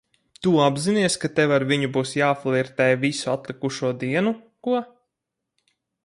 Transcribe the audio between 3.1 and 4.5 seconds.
atlikušo dienu,